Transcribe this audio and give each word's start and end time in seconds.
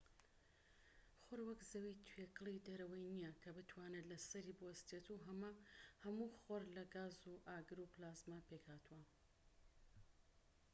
خۆر 1.23 1.39
وەک 1.47 1.61
زەوی 1.71 2.01
توێکڵی 2.07 2.63
دەرەوەی 2.67 3.09
نیە 3.15 3.31
کە 3.41 3.49
بتوانیت 3.57 4.05
لەسەری 4.11 4.57
بوەستیت 4.59 5.05
هەموو 6.05 6.35
خۆر 6.41 6.61
لە 6.75 6.83
گاز 6.95 7.13
و 7.29 7.43
ئاگر 7.47 7.77
و 7.81 7.91
پلازما 7.93 8.39
پێکهاتووە 8.49 9.03